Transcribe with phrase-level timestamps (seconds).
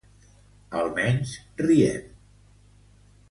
[0.79, 1.33] Almenys
[1.65, 2.09] riem.